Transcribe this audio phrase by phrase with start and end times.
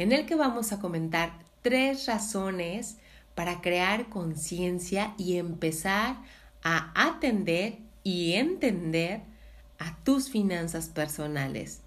[0.00, 2.96] en el que vamos a comentar tres razones
[3.34, 6.16] para crear conciencia y empezar
[6.62, 9.20] a atender y entender
[9.78, 11.82] a tus finanzas personales.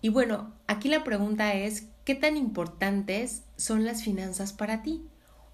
[0.00, 5.04] Y bueno, aquí la pregunta es, ¿qué tan importantes son las finanzas para ti?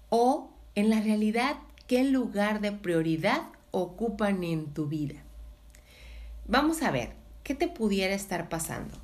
[0.07, 5.21] O, en la realidad, ¿qué lugar de prioridad ocupan en tu vida?
[6.47, 7.11] Vamos a ver,
[7.43, 8.97] ¿qué te pudiera estar pasando?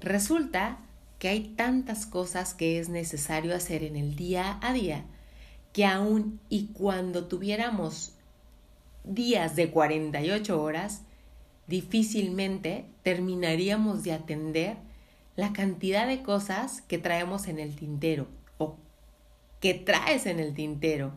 [0.00, 0.78] Resulta
[1.18, 5.04] que hay tantas cosas que es necesario hacer en el día a día
[5.72, 8.14] que aún y cuando tuviéramos
[9.04, 11.02] días de 48 horas,
[11.66, 14.76] difícilmente terminaríamos de atender
[15.36, 18.26] la cantidad de cosas que traemos en el tintero
[18.58, 18.76] o
[19.60, 21.12] que traes en el tintero.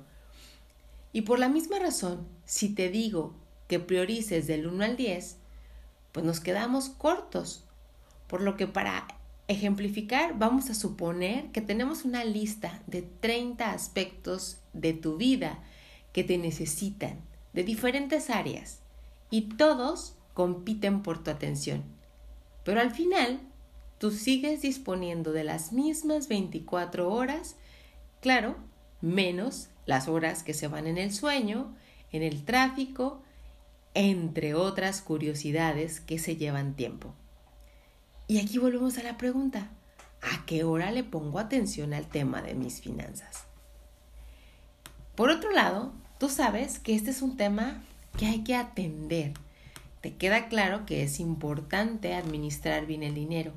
[1.13, 3.33] Y por la misma razón, si te digo
[3.67, 5.37] que priorices del 1 al 10,
[6.11, 7.63] pues nos quedamos cortos.
[8.27, 9.07] Por lo que para
[9.51, 15.59] ejemplificar, vamos a suponer que tenemos una lista de 30 aspectos de tu vida
[16.13, 17.19] que te necesitan,
[17.53, 18.79] de diferentes áreas,
[19.29, 21.83] y todos compiten por tu atención.
[22.63, 23.41] Pero al final,
[23.97, 27.55] tú sigues disponiendo de las mismas 24 horas,
[28.21, 28.55] claro,
[29.01, 31.75] menos las horas que se van en el sueño,
[32.11, 33.21] en el tráfico,
[33.93, 37.13] entre otras curiosidades que se llevan tiempo.
[38.31, 39.67] Y aquí volvemos a la pregunta,
[40.21, 43.43] ¿a qué hora le pongo atención al tema de mis finanzas?
[45.15, 47.83] Por otro lado, tú sabes que este es un tema
[48.17, 49.33] que hay que atender.
[49.99, 53.51] Te queda claro que es importante administrar bien el dinero,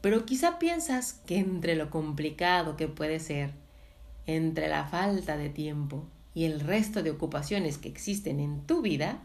[0.00, 3.50] pero quizá piensas que entre lo complicado que puede ser,
[4.26, 9.18] entre la falta de tiempo y el resto de ocupaciones que existen en tu vida,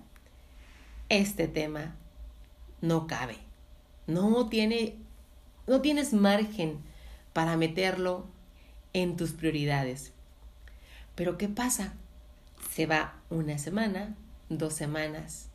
[1.09, 1.95] este tema
[2.81, 3.52] no cabe
[4.07, 4.97] no tiene,
[5.67, 6.79] no tienes margen
[7.33, 8.25] para meterlo
[8.93, 10.11] en tus prioridades.
[11.15, 11.93] Pero ¿qué pasa?
[12.71, 14.15] Se va una semana,
[14.49, 15.49] dos semanas,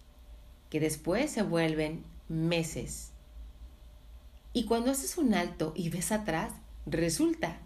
[0.70, 3.10] que después se vuelven meses.
[4.53, 6.53] Y cuando haces un alto y ves atrás,
[6.86, 7.59] resulta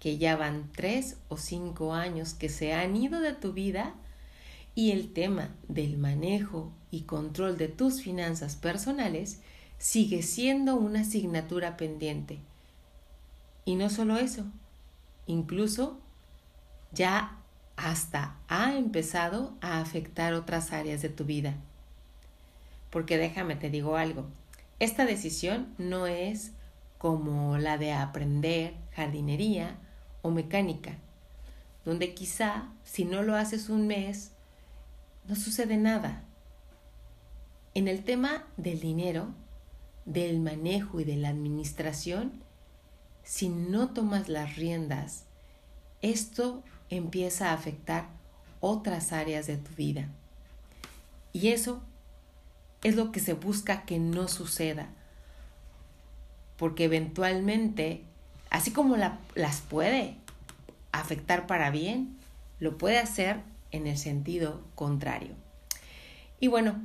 [0.00, 3.94] que ya van tres o cinco años que se han ido de tu vida
[4.74, 9.40] y el tema del manejo y control de tus finanzas personales
[9.82, 12.38] sigue siendo una asignatura pendiente.
[13.64, 14.44] Y no solo eso,
[15.26, 15.98] incluso
[16.92, 17.36] ya
[17.74, 21.56] hasta ha empezado a afectar otras áreas de tu vida.
[22.90, 24.26] Porque déjame te digo algo,
[24.78, 26.52] esta decisión no es
[26.98, 29.78] como la de aprender jardinería
[30.22, 30.96] o mecánica,
[31.84, 34.30] donde quizá si no lo haces un mes,
[35.26, 36.22] no sucede nada.
[37.74, 39.34] En el tema del dinero,
[40.04, 42.32] del manejo y de la administración,
[43.22, 45.24] si no tomas las riendas,
[46.02, 48.08] esto empieza a afectar
[48.60, 50.08] otras áreas de tu vida.
[51.32, 51.82] Y eso
[52.82, 54.88] es lo que se busca que no suceda.
[56.56, 58.02] Porque eventualmente,
[58.50, 60.16] así como las puede
[60.90, 62.16] afectar para bien,
[62.60, 63.40] lo puede hacer
[63.70, 65.34] en el sentido contrario.
[66.38, 66.80] Y bueno,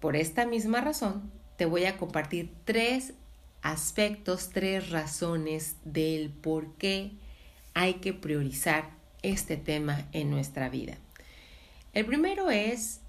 [0.00, 3.14] por esta misma razón, te voy a compartir tres
[3.62, 7.12] aspectos, tres razones del por qué
[7.74, 8.90] hay que priorizar
[9.22, 10.98] este tema en nuestra vida.
[11.92, 13.00] El primero es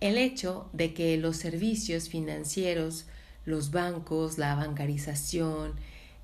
[0.00, 3.06] el hecho de que los servicios financieros,
[3.44, 5.74] los bancos, la bancarización,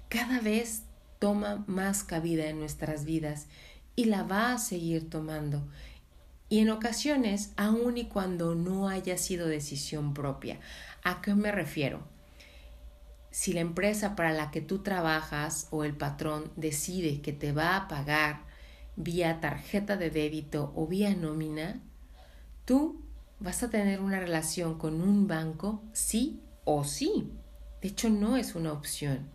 [0.08, 0.82] cada vez
[1.18, 3.46] toma más cabida en nuestras vidas
[3.96, 5.62] y la va a seguir tomando
[6.48, 10.60] y en ocasiones, aun y cuando no haya sido decisión propia.
[11.02, 12.00] ¿A qué me refiero?
[13.30, 17.76] Si la empresa para la que tú trabajas o el patrón decide que te va
[17.76, 18.46] a pagar
[18.96, 21.82] vía tarjeta de débito o vía nómina,
[22.64, 23.02] tú
[23.38, 27.30] vas a tener una relación con un banco sí o sí.
[27.82, 29.28] De hecho, no es una opción.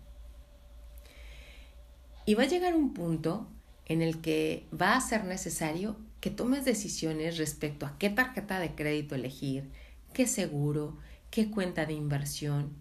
[2.25, 3.48] Y va a llegar un punto
[3.86, 8.73] en el que va a ser necesario que tomes decisiones respecto a qué tarjeta de
[8.73, 9.69] crédito elegir,
[10.13, 10.97] qué seguro,
[11.29, 12.71] qué cuenta de inversión.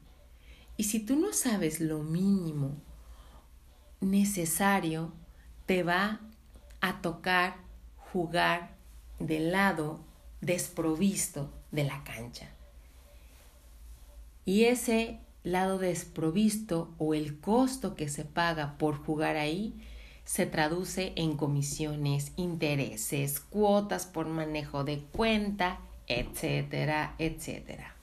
[0.77, 2.77] Y si tú no sabes lo mínimo
[4.01, 5.13] necesario,
[5.67, 6.21] te va
[6.81, 7.57] a tocar
[8.13, 8.77] jugar
[9.19, 10.05] del lado
[10.41, 12.49] desprovisto de la cancha.
[14.45, 19.75] Y ese lado desprovisto o el costo que se paga por jugar ahí
[20.25, 27.97] se traduce en comisiones, intereses, cuotas por manejo de cuenta, etcétera, etcétera.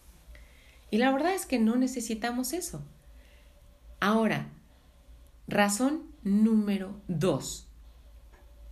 [0.91, 2.81] Y la verdad es que no necesitamos eso.
[3.99, 4.49] Ahora,
[5.47, 7.67] razón número dos.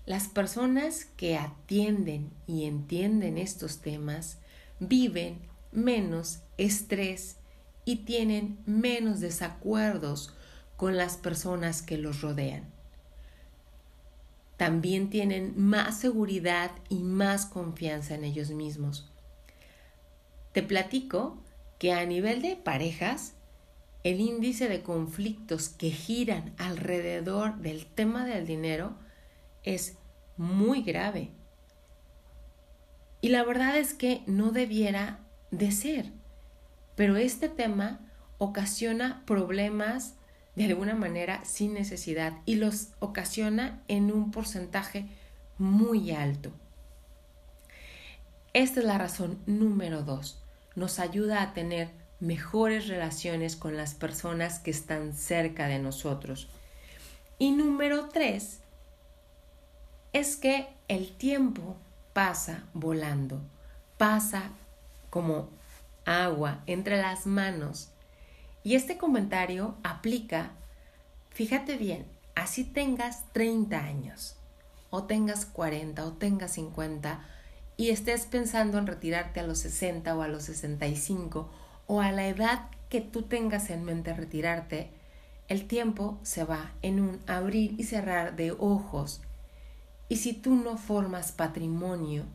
[0.05, 4.39] Las personas que atienden y entienden estos temas
[4.79, 5.41] viven
[5.71, 7.37] menos estrés
[7.83, 10.33] y tienen menos desacuerdos
[10.77, 12.76] con las personas que los rodean.
[14.57, 19.11] También tienen más seguridad y más confianza en ellos mismos.
[20.51, 21.43] Te platico
[21.77, 23.35] que a nivel de parejas,
[24.03, 28.97] el índice de conflictos que giran alrededor del tema del dinero
[29.63, 29.97] es
[30.37, 31.31] muy grave.
[33.21, 35.19] Y la verdad es que no debiera
[35.51, 36.11] de ser.
[36.95, 40.16] Pero este tema ocasiona problemas
[40.57, 45.05] de alguna manera sin necesidad y los ocasiona en un porcentaje
[45.59, 46.51] muy alto.
[48.53, 50.41] Esta es la razón número dos.
[50.73, 56.49] Nos ayuda a tener mejores relaciones con las personas que están cerca de nosotros.
[57.37, 58.61] Y número tres
[60.11, 61.75] es que el tiempo
[62.13, 63.41] pasa volando,
[63.99, 64.49] pasa
[65.11, 65.49] como
[66.03, 67.91] agua entre las manos.
[68.67, 70.51] Y este comentario aplica,
[71.29, 72.05] fíjate bien,
[72.35, 74.35] así tengas 30 años,
[74.89, 77.25] o tengas 40, o tengas 50,
[77.77, 81.49] y estés pensando en retirarte a los 60 o a los 65,
[81.87, 84.91] o a la edad que tú tengas en mente retirarte,
[85.47, 89.21] el tiempo se va en un abrir y cerrar de ojos.
[90.09, 92.25] Y si tú no formas patrimonio,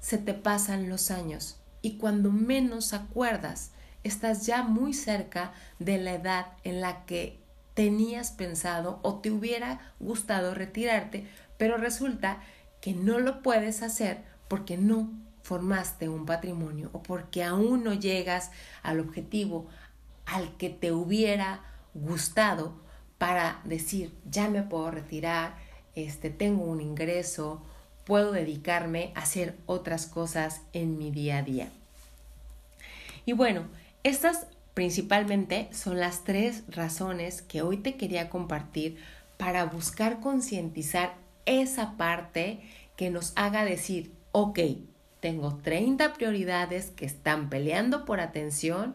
[0.00, 3.72] se te pasan los años y cuando menos acuerdas,
[4.08, 7.38] estás ya muy cerca de la edad en la que
[7.74, 11.26] tenías pensado o te hubiera gustado retirarte,
[11.56, 12.40] pero resulta
[12.80, 15.10] que no lo puedes hacer porque no
[15.42, 18.50] formaste un patrimonio o porque aún no llegas
[18.82, 19.68] al objetivo
[20.26, 21.62] al que te hubiera
[21.94, 22.74] gustado
[23.16, 25.56] para decir, ya me puedo retirar,
[25.94, 27.62] este tengo un ingreso
[28.08, 31.68] puedo dedicarme a hacer otras cosas en mi día a día.
[33.26, 33.64] Y bueno,
[34.02, 38.96] estas principalmente son las tres razones que hoy te quería compartir
[39.36, 41.14] para buscar concientizar
[41.46, 42.60] esa parte
[42.96, 44.58] que nos haga decir, ok,
[45.20, 48.94] tengo 30 prioridades que están peleando por atención,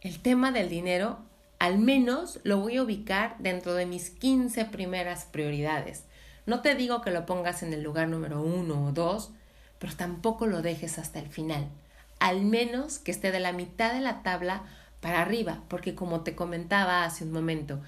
[0.00, 1.18] el tema del dinero
[1.58, 6.04] al menos lo voy a ubicar dentro de mis 15 primeras prioridades.
[6.44, 9.30] No te digo que lo pongas en el lugar número uno o dos,
[9.78, 11.68] pero tampoco lo dejes hasta el final.
[12.18, 14.64] Al menos que esté de la mitad de la tabla
[15.00, 17.80] para arriba, porque como te comentaba hace un momento,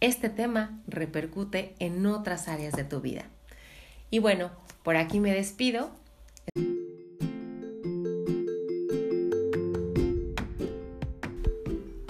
[0.00, 3.26] este tema repercute en otras áreas de tu vida.
[4.10, 4.50] Y bueno,
[4.82, 5.90] por aquí me despido.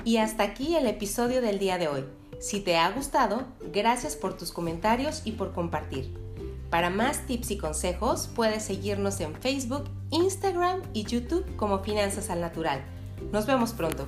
[0.04, 2.04] Y hasta aquí el episodio del día de hoy.
[2.40, 6.27] Si te ha gustado, gracias por tus comentarios y por compartir.
[6.70, 12.40] Para más tips y consejos, puedes seguirnos en Facebook, Instagram y YouTube como Finanzas al
[12.40, 12.84] Natural.
[13.32, 14.06] Nos vemos pronto.